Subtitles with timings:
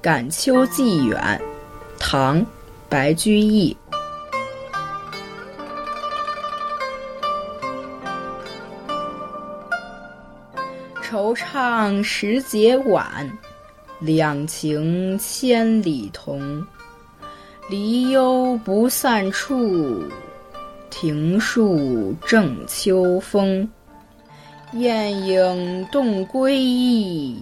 [0.00, 1.40] 感秋寄远，
[1.98, 2.40] 唐·
[2.88, 3.76] 白居易。
[11.02, 13.28] 惆怅时节晚，
[13.98, 16.64] 两情千里同。
[17.68, 20.04] 离忧不散处，
[20.90, 23.68] 庭树正秋风。
[24.74, 27.36] 雁影动归意，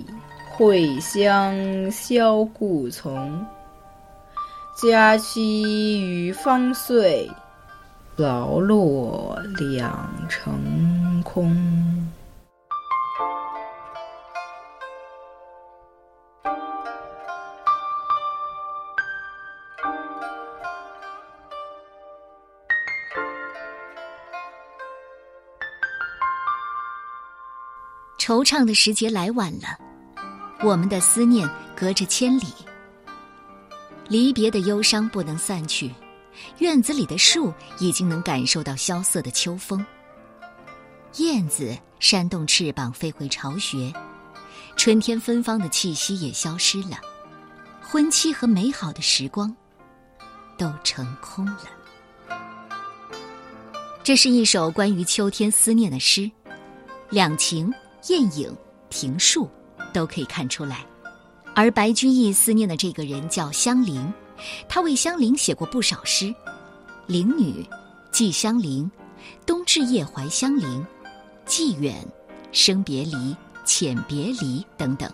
[0.59, 1.55] 蕙香
[1.91, 3.46] 消故丛。
[4.74, 7.30] 佳期与方岁，
[8.16, 11.55] 劳落两成空。
[28.18, 29.79] 惆怅的时节来晚了，
[30.62, 32.46] 我们的思念隔着千里。
[34.09, 35.93] 离别的忧伤不能散去，
[36.59, 39.84] 院子里的树已经能感受到萧瑟的秋风。
[41.16, 43.93] 燕子扇动翅膀飞回巢穴，
[44.77, 47.01] 春天芬芳的气息也消失了，
[47.82, 49.54] 婚期和美好的时光
[50.57, 51.65] 都成空了。
[54.02, 56.30] 这是一首关于秋天思念的诗，
[57.10, 57.73] 两情。
[58.09, 58.57] 雁影、
[58.88, 59.51] 庭树，
[59.97, 60.85] 都可以看出来。
[61.55, 64.12] 而白居易思念的这个人叫香菱，
[64.69, 66.27] 他为香菱写过不少诗，
[67.06, 67.62] 《菱女》
[68.12, 68.84] 《寄香菱》
[69.47, 70.69] 《冬至夜怀香菱》
[71.47, 71.94] 《寄远》
[72.53, 73.12] 《生别离》
[73.65, 75.11] 《遣别离》等等，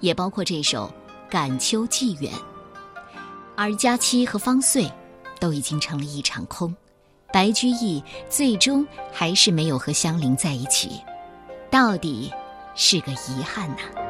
[0.00, 0.90] 也包括这首
[1.30, 2.32] 《感秋寄远》。
[3.54, 4.90] 而佳期和方岁，
[5.38, 6.74] 都已经成了一场空，
[7.30, 11.02] 白居易最终还是没有和香菱在一起。
[11.70, 12.32] 到底
[12.74, 13.76] 是个遗憾呐。《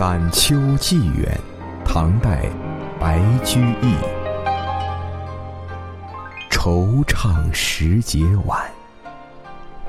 [0.00, 1.38] 感秋寄远》，
[1.86, 2.48] 唐代，
[2.98, 3.94] 白居易。
[6.48, 8.58] 惆怅时节晚。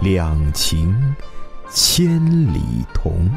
[0.02, 1.16] 两情
[1.70, 2.20] 千
[2.54, 3.32] 里同，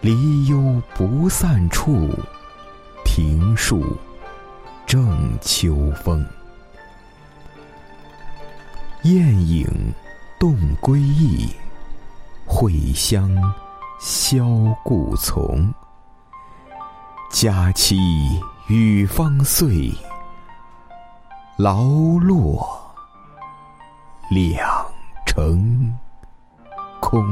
[0.00, 2.16] 离忧不散处，
[3.04, 3.96] 庭树
[4.86, 6.24] 正秋风。
[9.02, 9.66] 雁影
[10.38, 11.48] 动归意，
[12.46, 13.28] 蕙香
[13.98, 14.44] 萧
[14.84, 15.72] 故从。
[17.30, 17.96] 佳期
[18.68, 19.92] 与方岁，
[21.56, 22.64] 劳碌
[24.30, 24.66] 两。
[25.28, 25.96] 成
[27.00, 27.22] 空。